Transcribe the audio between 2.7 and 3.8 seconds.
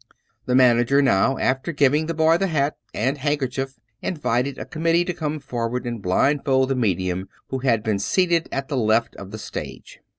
and handkerchief,